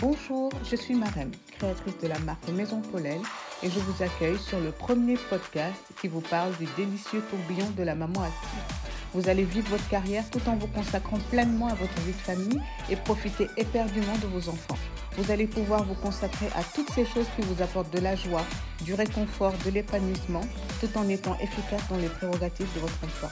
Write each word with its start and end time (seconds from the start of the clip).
Bonjour, 0.00 0.50
je 0.68 0.76
suis 0.76 0.94
Marem, 0.94 1.30
créatrice 1.58 1.98
de 1.98 2.08
la 2.08 2.18
marque 2.20 2.48
Maison 2.48 2.80
Paulelle 2.80 3.20
et 3.62 3.70
je 3.70 3.78
vous 3.78 4.02
accueille 4.02 4.38
sur 4.38 4.58
le 4.60 4.70
premier 4.70 5.16
podcast 5.28 5.80
qui 6.00 6.08
vous 6.08 6.20
parle 6.20 6.56
du 6.56 6.66
délicieux 6.76 7.22
tourbillon 7.30 7.68
de 7.76 7.82
la 7.82 7.94
maman 7.94 8.22
active. 8.22 8.88
Vous 9.14 9.28
allez 9.28 9.44
vivre 9.44 9.68
votre 9.70 9.88
carrière 9.88 10.28
tout 10.30 10.40
en 10.48 10.56
vous 10.56 10.68
consacrant 10.68 11.18
pleinement 11.30 11.68
à 11.68 11.74
votre 11.74 12.00
vie 12.02 12.12
de 12.12 12.16
famille 12.16 12.60
et 12.90 12.96
profiter 12.96 13.48
éperdument 13.56 14.16
de 14.22 14.26
vos 14.26 14.48
enfants. 14.48 14.78
Vous 15.16 15.30
allez 15.30 15.46
pouvoir 15.46 15.84
vous 15.84 15.94
consacrer 15.94 16.46
à 16.56 16.62
toutes 16.74 16.90
ces 16.90 17.04
choses 17.04 17.26
qui 17.36 17.42
vous 17.42 17.62
apportent 17.62 17.92
de 17.92 18.00
la 18.00 18.16
joie, 18.16 18.44
du 18.84 18.94
réconfort, 18.94 19.52
de 19.64 19.70
l'épanouissement, 19.70 20.42
tout 20.80 20.96
en 20.96 21.08
étant 21.08 21.36
efficace 21.38 21.82
dans 21.90 21.98
les 21.98 22.08
prérogatives 22.08 22.72
de 22.74 22.80
votre 22.80 23.04
emploi. 23.04 23.30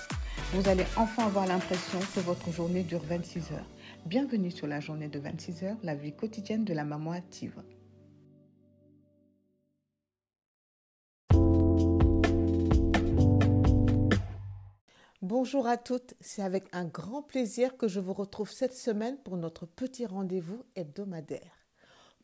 Vous 0.52 0.68
allez 0.68 0.84
enfin 0.96 1.26
avoir 1.26 1.46
l'impression 1.46 2.00
que 2.14 2.20
votre 2.20 2.52
journée 2.52 2.82
dure 2.82 3.02
26 3.08 3.52
heures. 3.52 3.66
Bienvenue 4.06 4.50
sur 4.50 4.66
la 4.66 4.80
journée 4.80 5.08
de 5.08 5.18
26 5.18 5.62
heures, 5.62 5.76
la 5.82 5.94
vie 5.94 6.14
quotidienne 6.16 6.64
de 6.64 6.72
la 6.72 6.84
maman 6.84 7.12
active. 7.12 7.62
Bonjour 15.20 15.66
à 15.66 15.76
toutes, 15.76 16.14
c'est 16.20 16.42
avec 16.42 16.64
un 16.72 16.86
grand 16.86 17.22
plaisir 17.22 17.76
que 17.76 17.88
je 17.88 18.00
vous 18.00 18.14
retrouve 18.14 18.50
cette 18.50 18.74
semaine 18.74 19.18
pour 19.18 19.36
notre 19.36 19.66
petit 19.66 20.06
rendez-vous 20.06 20.64
hebdomadaire. 20.74 21.66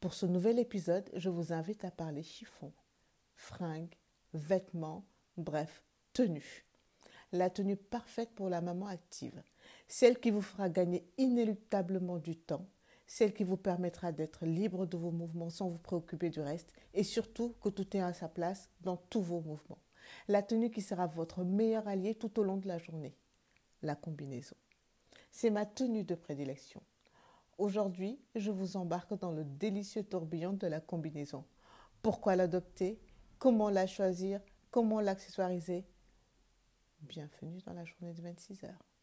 Pour 0.01 0.15
ce 0.15 0.25
nouvel 0.27 0.59
épisode, 0.59 1.09
je 1.15 1.29
vous 1.29 1.53
invite 1.53 1.85
à 1.85 1.91
parler 1.91 2.23
chiffon, 2.23 2.73
fringues, 3.35 3.95
vêtements, 4.33 5.05
bref, 5.37 5.85
tenue. 6.15 6.65
La 7.33 7.51
tenue 7.51 7.77
parfaite 7.77 8.35
pour 8.35 8.49
la 8.49 8.63
maman 8.63 8.87
active, 8.87 9.43
celle 9.89 10.19
qui 10.19 10.31
vous 10.31 10.43
fera 10.43 10.69
gagner 10.69 11.07
inéluctablement 11.19 12.19
du 12.19 12.37
temps, 12.37 12.67
celle 13.07 13.33
qui 13.33 13.45
vous 13.45 13.57
permettra 13.57 14.13
d'être 14.13 14.45
libre 14.45 14.87
de 14.87 14.97
vos 14.97 15.13
mouvements 15.13 15.51
sans 15.51 15.69
vous 15.69 15.79
préoccuper 15.79 16.31
du 16.31 16.41
reste 16.41 16.73
et 16.95 17.05
surtout 17.05 17.55
que 17.61 17.69
tout 17.69 17.97
est 17.97 18.01
à 18.01 18.13
sa 18.13 18.29
place 18.29 18.69
dans 18.81 18.97
tous 18.97 19.23
vos 19.23 19.41
mouvements. 19.41 19.79
La 20.29 20.43
tenue 20.43 20.71
qui 20.71 20.83
sera 20.83 21.07
votre 21.07 21.45
meilleur 21.45 21.87
allié 21.89 22.15
tout 22.15 22.39
au 22.39 22.43
long 22.43 22.57
de 22.57 22.69
la 22.69 22.79
journée. 22.79 23.17
La 23.83 23.95
combinaison. 23.95 24.57
C'est 25.31 25.51
ma 25.51 25.67
tenue 25.67 26.05
de 26.05 26.15
prédilection. 26.15 26.83
Aujourd'hui, 27.59 28.19
je 28.35 28.51
vous 28.51 28.77
embarque 28.77 29.19
dans 29.19 29.33
le 29.33 29.45
délicieux 29.45 30.03
tourbillon 30.03 30.53
de 30.53 30.67
la 30.67 30.81
combinaison. 30.81 31.45
Pourquoi 32.03 32.37
l'adopter? 32.37 33.01
Comment 33.39 33.71
la 33.71 33.87
choisir? 33.87 34.41
Comment 34.71 35.01
l'accessoiriser? 35.01 35.85
Bienvenue 37.01 37.61
dans 37.67 37.73
la 37.73 37.85
journée 37.85 38.13
de 38.13 38.23
26 38.23 38.65
heures. 38.65 38.96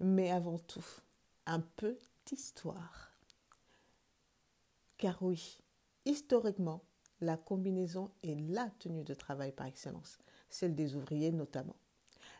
Mais 0.00 0.32
avant 0.32 0.58
tout, 0.58 0.84
un 1.46 1.60
peu 1.60 1.96
d'histoire. 2.26 3.12
Car 4.98 5.22
oui, 5.22 5.58
historiquement, 6.04 6.82
la 7.20 7.36
combinaison 7.36 8.10
est 8.24 8.34
la 8.34 8.68
tenue 8.80 9.04
de 9.04 9.14
travail 9.14 9.52
par 9.52 9.66
excellence, 9.66 10.18
celle 10.50 10.74
des 10.74 10.96
ouvriers 10.96 11.30
notamment. 11.30 11.76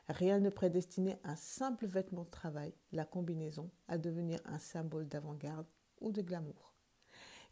Rien 0.08 0.41
ne 0.41 0.50
prédestinait 0.50 1.20
un 1.22 1.36
simple 1.36 1.86
vêtement 1.86 2.25
de 2.25 2.30
travail, 2.30 2.75
la 2.91 3.05
combinaison, 3.05 3.70
à 3.86 3.97
devenir 3.97 4.41
un 4.44 4.58
symbole 4.58 5.06
d'avant-garde 5.06 5.66
ou 6.00 6.10
de 6.10 6.22
glamour. 6.22 6.72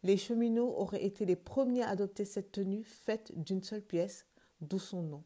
Les 0.03 0.17
cheminots 0.17 0.75
auraient 0.77 1.03
été 1.03 1.25
les 1.25 1.35
premiers 1.35 1.83
à 1.83 1.89
adopter 1.89 2.25
cette 2.25 2.51
tenue 2.51 2.83
faite 2.83 3.31
d'une 3.35 3.63
seule 3.63 3.83
pièce, 3.83 4.25
d'où 4.59 4.79
son 4.79 5.03
nom, 5.03 5.23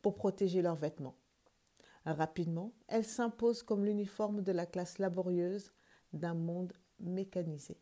pour 0.00 0.14
protéger 0.14 0.62
leurs 0.62 0.76
vêtements. 0.76 1.16
Rapidement, 2.04 2.72
elle 2.88 3.04
s'impose 3.04 3.62
comme 3.62 3.84
l'uniforme 3.84 4.42
de 4.42 4.52
la 4.52 4.66
classe 4.66 4.98
laborieuse 4.98 5.70
d'un 6.12 6.34
monde 6.34 6.72
mécanisé. 6.98 7.78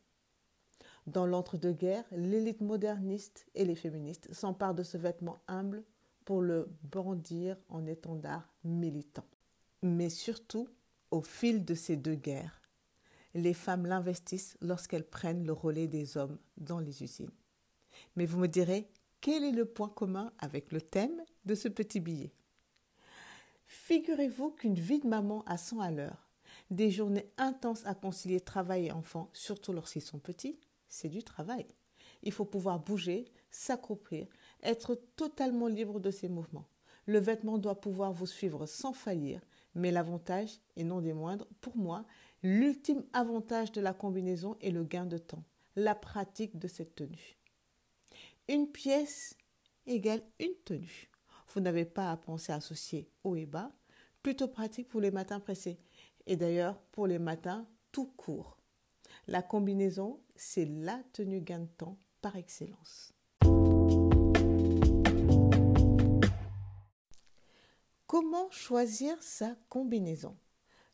Dans 1.07 1.25
l'entre-deux-guerres, 1.25 2.05
l'élite 2.13 2.61
moderniste 2.61 3.47
et 3.55 3.65
les 3.65 3.75
féministes 3.75 4.33
s'emparent 4.35 4.75
de 4.75 4.83
ce 4.83 4.99
vêtement 4.99 5.39
humble 5.49 5.85
pour 6.27 6.43
le 6.43 6.69
brandir 6.83 7.57
en 7.71 7.87
étendard 7.87 8.53
militant. 8.65 9.25
Mais 9.83 10.11
surtout, 10.11 10.69
au 11.11 11.23
fil 11.23 11.65
de 11.65 11.75
ces 11.75 11.97
deux 11.97 12.15
guerres, 12.15 12.60
les 13.35 13.55
femmes 13.55 13.87
l'investissent 13.87 14.57
lorsqu'elles 14.61 15.09
prennent 15.09 15.45
le 15.45 15.53
relais 15.53 15.89
des 15.89 16.17
hommes 16.17 16.39
dans 16.57 16.81
les 16.81 17.03
usines. 17.03 17.31
Mais 18.17 18.27
vous 18.27 18.39
me 18.39 18.49
direz, 18.49 18.89
quel 19.21 19.45
est 19.45 19.53
le 19.53 19.65
point 19.65 19.89
commun 19.89 20.33
avec 20.39 20.73
le 20.73 20.81
thème 20.81 21.23
de 21.45 21.55
ce 21.55 21.69
petit 21.69 22.01
billet? 22.01 22.33
Figurez-vous 23.67 24.51
qu'une 24.51 24.75
vie 24.75 24.99
de 24.99 25.07
maman 25.07 25.45
à 25.47 25.57
100 25.57 25.81
à 25.81 25.91
l'heure, 25.91 26.29
des 26.71 26.91
journées 26.91 27.31
intenses 27.39 27.87
à 27.87 27.95
concilier 27.95 28.41
travail 28.41 28.87
et 28.87 28.93
enfants, 28.93 29.31
surtout 29.33 29.73
lorsqu'ils 29.73 30.03
sont 30.03 30.19
petits, 30.19 30.59
c'est 30.89 31.09
du 31.09 31.23
travail. 31.23 31.67
Il 32.23 32.33
faut 32.33 32.45
pouvoir 32.45 32.81
bouger, 32.81 33.27
s'accroupir, 33.51 34.27
être 34.63 34.95
totalement 35.17 35.69
libre 35.69 36.01
de 36.01 36.11
ses 36.11 36.29
mouvements. 36.29 36.67
Le 37.07 37.19
vêtement 37.19 37.59
doit 37.59 37.81
pouvoir 37.81 38.13
vous 38.13 38.27
suivre 38.27 38.67
sans 38.67 38.93
faillir, 38.93 39.41
mais 39.75 39.91
l'avantage, 39.91 40.61
et 40.77 40.85
non 40.85 41.01
des 41.01 41.13
moindres, 41.13 41.47
pour 41.61 41.77
moi, 41.77 42.05
l'ultime 42.43 43.05
avantage 43.13 43.73
de 43.73 43.81
la 43.81 43.93
combinaison 43.93 44.57
est 44.61 44.71
le 44.71 44.85
gain 44.85 45.07
de 45.07 45.19
temps, 45.19 45.45
la 45.77 45.95
pratique 45.95 46.59
de 46.59 46.69
cette 46.69 46.95
tenue. 46.95 47.39
Une 48.49 48.71
pièce 48.71 49.37
égale 49.87 50.23
une 50.39 50.55
tenue. 50.65 51.11
Vous 51.49 51.61
n'avez 51.61 51.85
pas 51.85 52.11
à 52.11 52.17
penser 52.17 52.53
à 52.53 52.57
associer 52.57 53.11
haut 53.25 53.37
et 53.37 53.47
bas, 53.47 53.73
plutôt 54.23 54.49
pratique 54.49 54.89
pour 54.89 55.01
les 55.01 55.11
matins 55.11 55.41
pressés, 55.41 55.79
et 56.27 56.37
d'ailleurs 56.37 56.81
pour 56.93 57.07
les 57.07 57.19
matins 57.19 57.67
tout 57.93 58.07
court. 58.17 58.57
La 59.27 59.43
combinaison, 59.43 60.21
c'est 60.37 60.67
la 60.67 61.03
tenue 61.13 61.41
gain 61.41 61.61
de 61.61 61.67
temps 61.67 61.99
par 62.21 62.37
excellence. 62.37 63.13
Comment 68.07 68.51
choisir 68.51 69.23
sa 69.23 69.57
combinaison? 69.69 70.37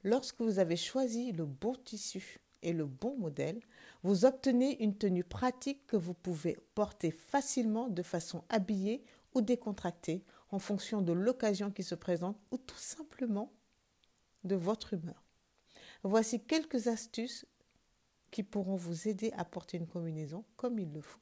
Lorsque 0.06 0.40
vous 0.40 0.60
avez 0.60 0.76
choisi 0.76 1.32
le 1.32 1.44
bon 1.44 1.74
tissu 1.74 2.38
et 2.62 2.72
le 2.72 2.86
bon 2.86 3.16
modèle, 3.16 3.58
vous 4.04 4.24
obtenez 4.24 4.80
une 4.80 4.96
tenue 4.96 5.24
pratique 5.24 5.84
que 5.88 5.96
vous 5.96 6.14
pouvez 6.14 6.56
porter 6.76 7.10
facilement 7.10 7.88
de 7.88 8.04
façon 8.04 8.44
habillée 8.48 9.02
ou 9.34 9.40
décontractée 9.40 10.22
en 10.52 10.60
fonction 10.60 11.02
de 11.02 11.12
l'occasion 11.12 11.72
qui 11.72 11.82
se 11.82 11.96
présente 11.96 12.38
ou 12.52 12.56
tout 12.56 12.78
simplement 12.78 13.50
de 14.44 14.54
votre 14.54 14.94
humeur. 14.94 15.24
Voici 16.04 16.40
quelques 16.40 16.86
astuces 16.86 17.44
qui 18.30 18.44
pourront 18.44 18.76
vous 18.76 19.08
aider 19.08 19.32
à 19.36 19.44
porter 19.44 19.76
une 19.76 19.88
combinaison 19.88 20.44
comme 20.56 20.78
il 20.78 20.92
le 20.92 21.00
faut. 21.00 21.18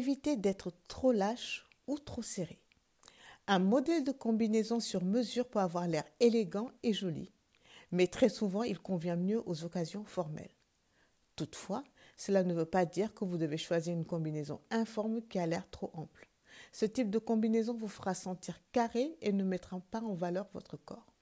Évitez 0.00 0.38
d'être 0.38 0.72
trop 0.88 1.12
lâche 1.12 1.68
ou 1.86 1.98
trop 1.98 2.22
serré. 2.22 2.58
Un 3.46 3.58
modèle 3.58 4.02
de 4.02 4.12
combinaison 4.12 4.80
sur 4.80 5.04
mesure 5.04 5.46
peut 5.46 5.58
avoir 5.58 5.86
l'air 5.86 6.04
élégant 6.20 6.70
et 6.82 6.94
joli, 6.94 7.30
mais 7.92 8.06
très 8.06 8.30
souvent 8.30 8.62
il 8.62 8.78
convient 8.78 9.16
mieux 9.16 9.42
aux 9.44 9.62
occasions 9.62 10.06
formelles. 10.06 10.56
Toutefois, 11.36 11.84
cela 12.16 12.44
ne 12.44 12.54
veut 12.54 12.64
pas 12.64 12.86
dire 12.86 13.12
que 13.12 13.26
vous 13.26 13.36
devez 13.36 13.58
choisir 13.58 13.92
une 13.92 14.06
combinaison 14.06 14.62
informe 14.70 15.20
qui 15.20 15.38
a 15.38 15.44
l'air 15.46 15.68
trop 15.68 15.90
ample. 15.92 16.30
Ce 16.72 16.86
type 16.86 17.10
de 17.10 17.18
combinaison 17.18 17.74
vous 17.74 17.86
fera 17.86 18.14
sentir 18.14 18.58
carré 18.72 19.18
et 19.20 19.34
ne 19.34 19.44
mettra 19.44 19.80
pas 19.90 20.00
en 20.00 20.14
valeur 20.14 20.48
votre 20.54 20.78
corps. 20.78 21.12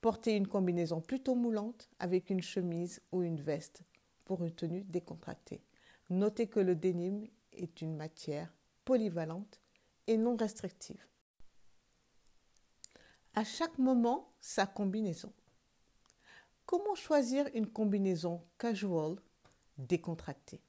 Portez 0.00 0.34
une 0.34 0.48
combinaison 0.48 1.00
plutôt 1.00 1.36
moulante 1.36 1.88
avec 2.00 2.28
une 2.28 2.42
chemise 2.42 3.02
ou 3.12 3.22
une 3.22 3.40
veste 3.40 3.84
pour 4.24 4.42
une 4.42 4.50
tenue 4.50 4.82
décontractée. 4.82 5.62
Notez 6.08 6.48
que 6.48 6.58
le 6.58 6.74
denim 6.74 7.28
est 7.52 7.80
une 7.80 7.96
matière 7.96 8.52
polyvalente 8.84 9.60
et 10.06 10.16
non 10.16 10.36
restrictive. 10.36 11.06
À 13.34 13.44
chaque 13.44 13.78
moment, 13.78 14.32
sa 14.40 14.66
combinaison. 14.66 15.32
Comment 16.66 16.94
choisir 16.94 17.48
une 17.54 17.68
combinaison 17.68 18.42
casual 18.58 19.16
décontractée? 19.78 20.60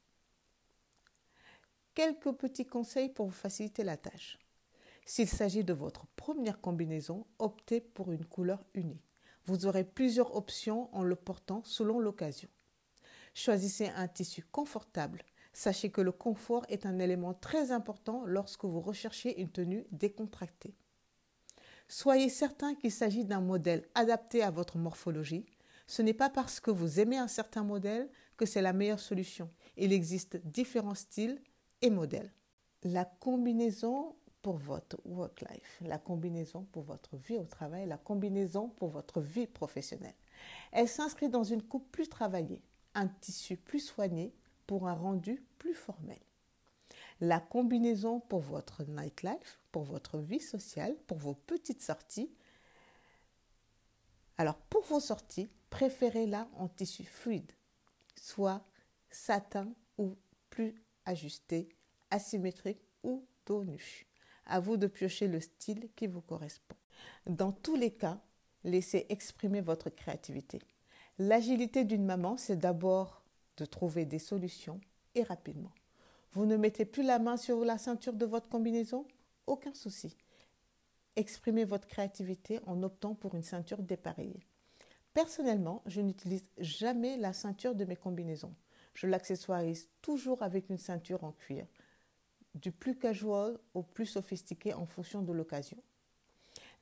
Quelques 1.94 2.32
petits 2.32 2.66
conseils 2.66 3.08
pour 3.08 3.26
vous 3.26 3.32
faciliter 3.32 3.84
la 3.84 3.96
tâche. 3.96 4.38
S'il 5.04 5.28
s'agit 5.28 5.64
de 5.64 5.72
votre 5.72 6.06
première 6.16 6.60
combinaison, 6.60 7.26
optez 7.38 7.80
pour 7.80 8.12
une 8.12 8.24
couleur 8.24 8.64
unie. 8.74 9.02
Vous 9.44 9.66
aurez 9.66 9.84
plusieurs 9.84 10.36
options 10.36 10.94
en 10.94 11.02
le 11.02 11.16
portant 11.16 11.62
selon 11.64 11.98
l'occasion. 11.98 12.48
Choisissez 13.34 13.88
un 13.88 14.08
tissu 14.08 14.44
confortable. 14.44 15.24
Sachez 15.52 15.90
que 15.90 16.00
le 16.00 16.12
confort 16.12 16.64
est 16.68 16.86
un 16.86 16.98
élément 16.98 17.34
très 17.34 17.72
important 17.72 18.24
lorsque 18.26 18.64
vous 18.64 18.80
recherchez 18.80 19.40
une 19.40 19.50
tenue 19.50 19.86
décontractée. 19.90 20.74
Soyez 21.88 22.30
certain 22.30 22.74
qu'il 22.74 22.90
s'agit 22.90 23.24
d'un 23.24 23.42
modèle 23.42 23.86
adapté 23.94 24.42
à 24.42 24.50
votre 24.50 24.78
morphologie. 24.78 25.44
Ce 25.86 26.00
n'est 26.00 26.14
pas 26.14 26.30
parce 26.30 26.58
que 26.58 26.70
vous 26.70 27.00
aimez 27.00 27.18
un 27.18 27.28
certain 27.28 27.64
modèle 27.64 28.08
que 28.38 28.46
c'est 28.46 28.62
la 28.62 28.72
meilleure 28.72 29.00
solution. 29.00 29.50
Il 29.76 29.92
existe 29.92 30.38
différents 30.46 30.94
styles 30.94 31.38
et 31.82 31.90
modèles. 31.90 32.32
La 32.84 33.04
combinaison 33.04 34.16
pour 34.40 34.56
votre 34.56 34.98
work 35.04 35.42
life, 35.42 35.82
la 35.82 35.98
combinaison 35.98 36.64
pour 36.72 36.82
votre 36.82 37.16
vie 37.16 37.36
au 37.36 37.44
travail, 37.44 37.86
la 37.86 37.98
combinaison 37.98 38.68
pour 38.68 38.88
votre 38.88 39.20
vie 39.20 39.46
professionnelle. 39.46 40.16
Elle 40.72 40.88
s'inscrit 40.88 41.28
dans 41.28 41.44
une 41.44 41.62
coupe 41.62 41.90
plus 41.92 42.08
travaillée, 42.08 42.62
un 42.94 43.06
tissu 43.06 43.56
plus 43.56 43.80
soigné 43.80 44.34
pour 44.66 44.88
un 44.88 44.94
rendu 44.94 45.44
plus 45.58 45.74
formel. 45.74 46.18
La 47.20 47.40
combinaison 47.40 48.20
pour 48.20 48.40
votre 48.40 48.82
nightlife, 48.84 49.60
pour 49.70 49.84
votre 49.84 50.18
vie 50.18 50.40
sociale, 50.40 50.96
pour 51.06 51.18
vos 51.18 51.34
petites 51.34 51.82
sorties. 51.82 52.30
Alors 54.38 54.56
pour 54.56 54.82
vos 54.82 55.00
sorties, 55.00 55.48
préférez-la 55.70 56.48
en 56.56 56.68
tissu 56.68 57.04
fluide, 57.04 57.52
soit 58.16 58.64
satin 59.10 59.72
ou 59.98 60.16
plus 60.50 60.74
ajusté, 61.04 61.68
asymétrique 62.10 62.82
ou 63.02 63.24
dos 63.46 63.64
nu. 63.64 64.06
À 64.46 64.58
vous 64.58 64.76
de 64.76 64.86
piocher 64.86 65.28
le 65.28 65.40
style 65.40 65.88
qui 65.94 66.06
vous 66.06 66.20
correspond. 66.20 66.76
Dans 67.26 67.52
tous 67.52 67.76
les 67.76 67.92
cas, 67.92 68.20
laissez 68.64 69.06
exprimer 69.08 69.60
votre 69.60 69.90
créativité. 69.90 70.60
L'agilité 71.18 71.84
d'une 71.84 72.04
maman, 72.04 72.36
c'est 72.36 72.56
d'abord 72.56 73.21
de 73.56 73.64
trouver 73.64 74.04
des 74.04 74.18
solutions 74.18 74.80
et 75.14 75.22
rapidement. 75.22 75.72
Vous 76.32 76.46
ne 76.46 76.56
mettez 76.56 76.84
plus 76.84 77.02
la 77.02 77.18
main 77.18 77.36
sur 77.36 77.64
la 77.64 77.78
ceinture 77.78 78.14
de 78.14 78.24
votre 78.24 78.48
combinaison? 78.48 79.06
Aucun 79.46 79.74
souci. 79.74 80.16
Exprimez 81.16 81.64
votre 81.64 81.86
créativité 81.86 82.60
en 82.66 82.82
optant 82.82 83.14
pour 83.14 83.34
une 83.34 83.42
ceinture 83.42 83.82
dépareillée. 83.82 84.46
Personnellement, 85.12 85.82
je 85.84 86.00
n'utilise 86.00 86.48
jamais 86.56 87.18
la 87.18 87.34
ceinture 87.34 87.74
de 87.74 87.84
mes 87.84 87.96
combinaisons. 87.96 88.54
Je 88.94 89.06
l'accessoirise 89.06 89.88
toujours 90.00 90.42
avec 90.42 90.70
une 90.70 90.78
ceinture 90.78 91.24
en 91.24 91.32
cuir, 91.32 91.66
du 92.54 92.72
plus 92.72 92.98
casual 92.98 93.58
au 93.74 93.82
plus 93.82 94.06
sophistiqué 94.06 94.72
en 94.72 94.86
fonction 94.86 95.22
de 95.22 95.32
l'occasion. 95.32 95.78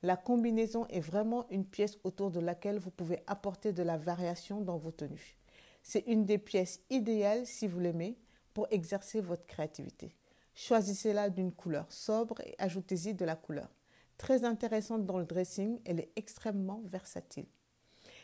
La 0.03 0.17
combinaison 0.17 0.87
est 0.87 1.01
vraiment 1.01 1.47
une 1.49 1.65
pièce 1.65 1.97
autour 2.03 2.31
de 2.31 2.39
laquelle 2.39 2.79
vous 2.79 2.89
pouvez 2.89 3.21
apporter 3.27 3.73
de 3.73 3.83
la 3.83 3.97
variation 3.97 4.61
dans 4.61 4.77
vos 4.77 4.91
tenues. 4.91 5.37
C'est 5.83 6.05
une 6.07 6.25
des 6.25 6.37
pièces 6.37 6.81
idéales, 6.89 7.45
si 7.45 7.67
vous 7.67 7.79
l'aimez, 7.79 8.17
pour 8.53 8.67
exercer 8.71 9.21
votre 9.21 9.45
créativité. 9.45 10.15
Choisissez-la 10.53 11.29
d'une 11.29 11.51
couleur 11.51 11.91
sobre 11.91 12.41
et 12.41 12.55
ajoutez-y 12.59 13.13
de 13.13 13.25
la 13.25 13.35
couleur. 13.35 13.69
Très 14.17 14.43
intéressante 14.43 15.05
dans 15.05 15.17
le 15.17 15.25
dressing, 15.25 15.79
elle 15.85 15.99
est 15.99 16.11
extrêmement 16.15 16.81
versatile. 16.85 17.47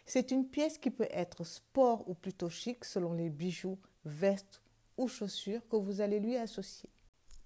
C'est 0.06 0.32
une 0.32 0.48
pièce 0.48 0.78
qui 0.78 0.92
peut 0.92 1.08
être 1.10 1.44
sport 1.44 2.08
ou 2.08 2.14
plutôt 2.14 2.50
chic 2.50 2.86
selon 2.86 3.14
les 3.14 3.30
bijoux, 3.30 3.78
vestes 4.06 4.62
ou 4.98 5.08
chaussures 5.08 5.68
que 5.68 5.76
vous 5.76 6.02
allez 6.02 6.20
lui 6.20 6.38
associer. 6.38 6.90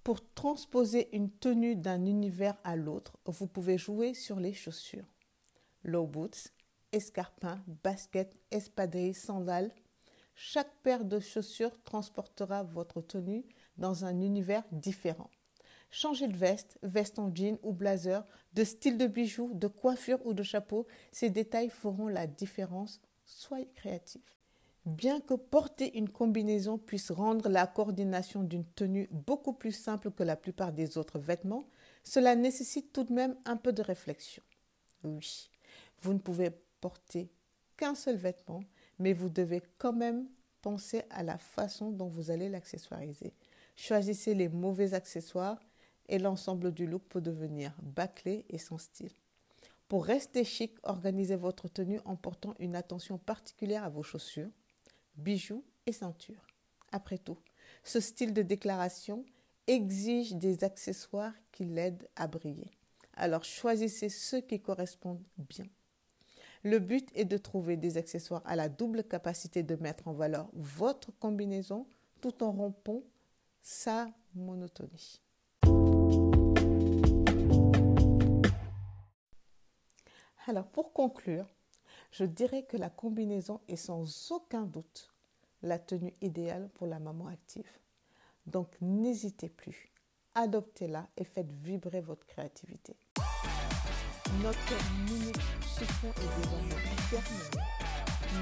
Pour 0.04 0.19
transposer 0.34 1.16
une 1.16 1.30
tenue 1.30 1.75
d'un 1.75 2.06
univers 2.06 2.58
à 2.63 2.75
l'autre, 2.75 3.18
vous 3.25 3.48
pouvez 3.48 3.78
jouer 3.78 4.13
sur 4.13 4.40
les 4.40 4.54
chaussures. 4.54 5.06
Low 5.84 6.06
boots, 6.06 6.50
escarpins, 6.92 7.63
baskets, 7.84 8.36
espadrilles, 8.52 9.13
sandales, 9.13 9.72
chaque 10.36 10.74
paire 10.83 11.06
de 11.06 11.19
chaussures 11.19 11.81
transportera 11.83 12.63
votre 12.63 13.01
tenue 13.01 13.45
dans 13.78 14.06
un 14.06 14.22
univers 14.22 14.63
différent. 14.72 15.30
Changez 15.89 16.28
de 16.28 16.38
veste, 16.38 16.78
veste 16.83 17.19
en 17.19 17.33
jean 17.36 17.57
ou 17.63 17.74
blazer, 17.74 18.25
de 18.54 18.63
style 18.63 18.98
de 18.98 19.07
bijoux, 19.07 19.51
de 19.54 19.68
coiffure 19.68 20.25
ou 20.25 20.33
de 20.33 20.44
chapeau, 20.44 20.88
ces 21.12 21.30
détails 21.30 21.69
feront 21.69 22.07
la 22.07 22.28
différence. 22.28 23.01
Soyez 23.25 23.68
créatif. 23.75 24.22
Bien 24.86 25.19
que 25.19 25.36
porter 25.36 25.95
une 25.98 26.10
combinaison 26.10 26.77
puisse 26.77 27.12
rendre 27.12 27.50
la 27.50 27.68
coordination 27.68 28.42
d'une 28.42 28.66
tenue 28.66 29.10
beaucoup 29.12 29.54
plus 29.54 29.74
simple 29.74 30.12
que 30.12 30.24
la 30.24 30.36
plupart 30.36 30.72
des 30.72 30.98
autres 30.98 31.19
vêtements, 31.19 31.68
cela 32.04 32.36
nécessite 32.36 32.92
tout 32.92 33.04
de 33.04 33.13
même 33.13 33.36
un 33.45 33.57
peu 33.57 33.74
de 33.74 33.84
réflexion. 33.84 34.42
Oui, 35.04 35.50
vous 36.00 36.13
ne 36.13 36.19
pouvez 36.19 36.51
porter 36.80 37.30
qu'un 37.77 37.95
seul 37.95 38.16
vêtement 38.16 38.63
mais 39.01 39.13
vous 39.13 39.30
devez 39.30 39.63
quand 39.80 39.94
même 39.94 40.27
penser 40.62 41.01
à 41.09 41.24
la 41.24 41.39
façon 41.39 41.89
dont 41.92 42.07
vous 42.07 42.30
allez 42.30 42.50
l'accessoiriser. 42.50 43.33
Choisissez 43.75 44.36
les 44.36 44.48
mauvais 44.48 44.94
accessoires 44.94 45.59
et 46.07 46.19
l'ensemble 46.19 46.71
du 46.71 46.86
look 46.86 47.01
peut 47.09 47.21
devenir 47.21 47.75
bâclé 47.81 48.45
et 48.50 48.59
sans 48.59 48.77
style. 48.77 49.12
Pour 49.88 50.06
rester 50.06 50.44
chic, 50.44 50.75
organisez 50.83 51.36
votre 51.36 51.68
tenue 51.68 52.00
en 52.06 52.15
portant 52.15 52.53
une 52.59 52.75
attention 52.75 53.18
particulière 53.18 53.83
à 53.83 53.89
vos 53.89 54.03
chaussures, 54.03 54.51
bijoux 55.15 55.65
et 55.88 55.92
ceintures. 55.92 56.45
Après 56.92 57.18
tout, 57.18 57.39
ce 57.83 58.00
style 58.00 58.33
de 58.33 58.44
déclaration 58.44 59.25
exige 59.65 60.36
des 60.36 60.63
accessoires 60.63 61.33
qui 61.51 61.65
l'aident 61.65 62.07
à 62.15 62.27
briller. 62.27 62.69
Alors 63.15 63.44
choisissez 63.44 64.09
ceux 64.09 64.42
qui 64.42 64.62
correspondent 64.62 65.24
bien. 65.38 65.65
Le 66.63 66.78
but 66.78 67.10
est 67.16 67.25
de 67.25 67.38
trouver 67.38 67.75
des 67.75 67.98
accessoires 67.98 68.44
à 68.46 68.56
la 68.56 68.69
double 68.69 69.04
capacité 69.04 69.63
de 69.63 69.75
mettre 69.75 70.08
en 70.08 70.13
valeur 70.13 70.48
votre 70.54 71.12
combinaison 71.18 71.88
tout 72.22 72.44
en 72.44 72.52
rompant 72.52 73.02
sa 73.63 74.12
monotonie. 74.36 75.22
Alors 80.46 80.68
pour 80.68 80.94
conclure, 80.94 81.48
je 82.12 82.25
dirais 82.25 82.63
que 82.63 82.78
la 82.78 82.90
combinaison 82.90 83.62
est 83.68 83.75
sans 83.75 84.31
aucun 84.31 84.63
doute 84.63 85.12
la 85.63 85.80
tenue 85.80 86.13
idéale 86.22 86.69
pour 86.75 86.86
la 86.86 87.00
maman 87.00 87.28
active. 87.28 87.69
Donc 88.46 88.75
n'hésitez 88.81 89.50
plus, 89.50 89.92
adoptez-la 90.36 91.08
et 91.18 91.24
faites 91.24 91.52
vibrer 91.52 92.02
votre 92.02 92.25
créativité. 92.28 92.96
Chiffon 95.81 96.10
est 96.10 96.42
désormais 96.42 96.75
terminée. 97.10 97.66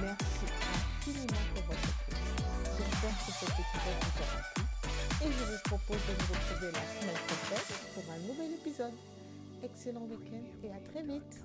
Merci 0.02 0.46
infiniment 0.76 1.46
pour 1.56 1.64
votre 1.64 1.88
écoute. 1.88 2.20
J'espère 2.78 3.16
que 3.26 3.32
cet 3.32 3.54
épisode 3.64 4.00
vous 4.04 4.20
aura 4.20 4.42
plu 4.56 4.64
et 5.22 5.32
je 5.32 5.44
vous 5.46 5.62
propose 5.64 6.02
de 6.04 6.14
nous 6.20 6.28
retrouver 6.36 6.72
la 6.74 6.86
semaine 7.00 7.22
prochaine 7.28 7.68
pour 7.96 8.04
un 8.12 8.20
nouvel 8.28 8.52
épisode. 8.60 8.98
Excellent 9.64 10.02
week-end 10.02 10.44
et 10.64 10.72
à 10.72 10.80
très 10.92 11.04
vite. 11.04 11.40